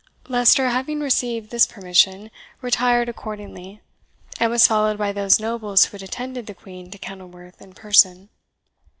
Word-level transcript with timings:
Leicester, 0.27 0.69
having 0.69 0.99
received 0.99 1.51
this 1.51 1.67
permission, 1.67 2.31
retired 2.59 3.07
accordingly, 3.07 3.81
and 4.39 4.49
was 4.49 4.65
followed 4.65 4.97
by 4.97 5.11
those 5.11 5.39
nobles 5.39 5.85
who 5.85 5.91
had 5.91 6.01
attended 6.01 6.47
the 6.47 6.55
Queen 6.55 6.89
to 6.89 6.97
Kenilworth 6.97 7.61
in 7.61 7.71
person. 7.71 8.29